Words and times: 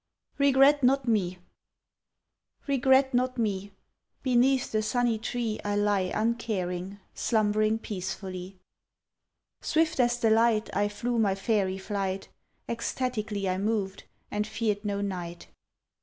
"REGRET 0.39 0.81
NOT 0.81 1.07
ME" 1.07 1.37
REGRET 2.65 3.13
not 3.13 3.37
me; 3.37 3.71
Beneath 4.23 4.71
the 4.71 4.81
sunny 4.81 5.19
tree 5.19 5.59
I 5.63 5.75
lie 5.75 6.09
uncaring, 6.11 6.97
slumbering 7.13 7.77
peacefully. 7.77 8.57
Swift 9.61 9.99
as 9.99 10.17
the 10.17 10.31
light 10.31 10.75
I 10.75 10.87
flew 10.89 11.19
my 11.19 11.35
faery 11.35 11.77
flight; 11.77 12.29
Ecstatically 12.67 13.47
I 13.47 13.59
moved, 13.59 14.05
and 14.31 14.47
feared 14.47 14.83
no 14.83 15.01
night. 15.01 15.49